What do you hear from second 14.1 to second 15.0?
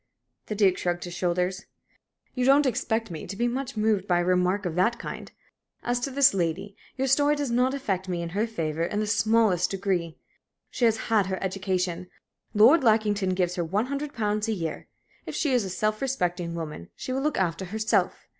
pounds a year;